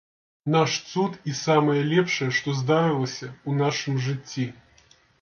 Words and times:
Наш 0.53 0.71
цуд 0.91 1.19
і 1.33 1.35
самае 1.41 1.77
лепшае, 1.93 2.31
што 2.39 2.57
здарылася 2.63 3.31
ў 3.49 3.51
нашым 3.63 4.05
жыцці. 4.09 4.53